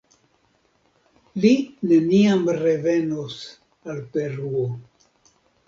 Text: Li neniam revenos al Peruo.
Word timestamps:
Li 1.43 1.51
neniam 1.91 2.49
revenos 2.63 3.39
al 3.95 4.03
Peruo. 4.19 4.69